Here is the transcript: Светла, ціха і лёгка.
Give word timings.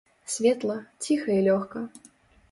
Светла, 0.35 0.77
ціха 1.07 1.35
і 1.41 1.43
лёгка. 1.49 1.83